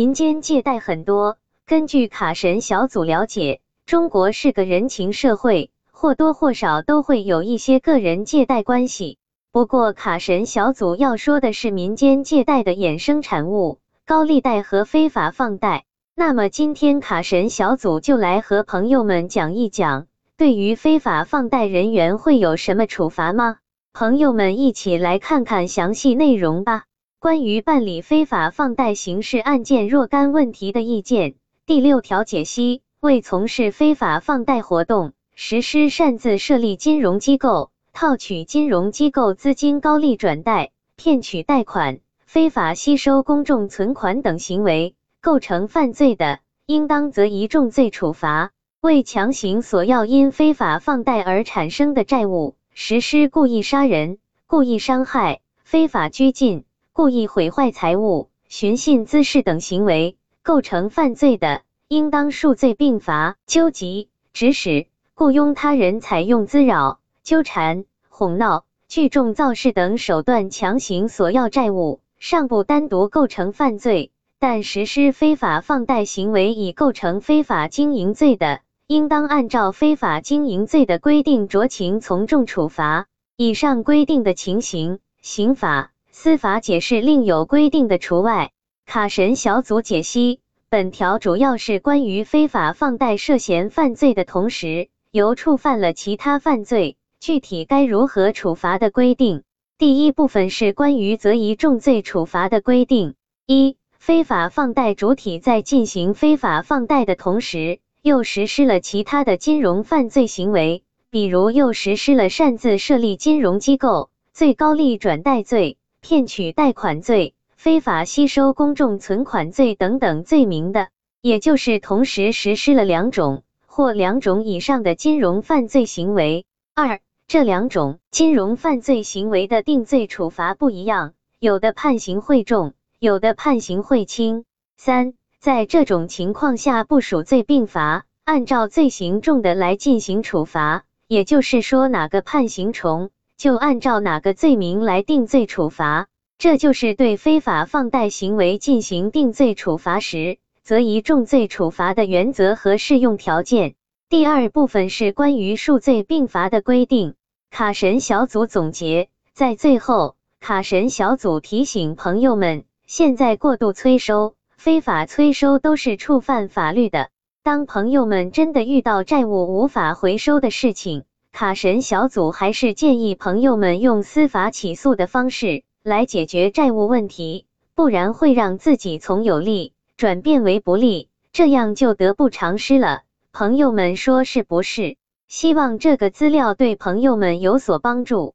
[0.00, 1.36] 民间借贷很多。
[1.66, 9.18] 根据卡神小组了解，中国是个人情社会，或多或少都会有一些个人借贷关系。
[9.52, 15.84] 不过，卡神小组要说的是民间借贷的衍生产物——高利贷和非法放贷。
[16.14, 20.06] 那么，今天卡神小组就来和朋友们讲一讲，
[20.38, 23.58] 对于非法放贷人员会有什么处罚吗？
[23.92, 26.84] 朋友们一起来看看详细内容吧。
[27.20, 31.34] 关于办理非法放贷刑事案件若干问题的意见。
[31.66, 48.50] 第六条解析：为从事非法放贷活动，实施擅自设立金融机构、套取金融机构资金高利转贷、骗取贷款、非法吸收公众存款等行为，构成犯罪的，应当择一重罪处罚。
[48.80, 56.64] 为强行索要因非法放贷而产生的债务，实施故意杀人、故意伤害、非法拘禁、
[57.00, 60.18] 故意毁坏财物、寻衅滋事等行为。
[60.42, 63.38] 构成犯罪的，应当数罪并罚。
[63.46, 83.06] 纠集、指使、雇佣他人采用滋扰、纠缠、哄闹、聚众造势等手段强行索要债务，尚不单独构成犯罪，但实施非法放贷行为已构成非法经营罪的，应当按照非法经营罪的规定酌情从重处罚。
[83.38, 88.50] 以上规定的情形，刑法司法解释另有规定的除外。
[88.84, 99.44] 卡神小组解析，本条主要是关于非法放贷涉嫌犯罪的同时，由触犯了其他犯罪，具体该如何处罚的规定。
[99.78, 103.14] 第一部分是关于择一重罪处罚的规定。
[103.46, 117.34] 一、非法放贷主体在进行非法放贷的同时，又实施了其他的金融犯罪行为，比如又实施了擅自设立金融机构、最高利转贷罪、骗取贷款罪。
[117.56, 120.88] 非法吸收公众存款罪等等罪名的，
[121.20, 126.46] 也就是同时实施了两种或两种以上的金融犯罪行为。
[126.74, 134.46] 二，这两种金融犯罪行为的定罪处罚不一样，有的判刑会重，有的判刑会轻。
[134.78, 146.08] 三，在这种情况下不数罪并罚，按照罪行重的来进行处罚，也就是说哪个判刑重，就按照哪个罪名来定罪处罚。
[146.36, 153.76] 这就是对非法放贷行为进行定罪处罚时，则以重罪处罚的原则和适用条件。
[154.10, 157.14] 第二部分是关于数罪并罚的规定。
[157.50, 167.08] 卡神小组总结，在最后，卡神小组提醒朋友们，现在过度催收、非法催收都是触犯法律的。
[167.42, 175.62] 当朋友们真的遇到债务无法回收的事情，卡神小组还是建议朋友们用司法起诉的方式。
[175.82, 183.00] 来解决债务问题，不然会让自己从有利转变为不利，这样就得不偿失了。
[183.32, 184.98] 朋友们说是不是？
[185.26, 188.34] 希望这个资料对朋友们有所帮助。